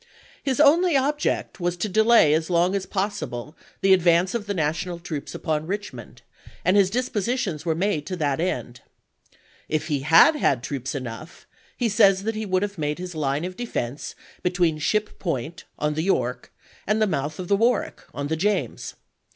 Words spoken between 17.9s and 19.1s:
on the James.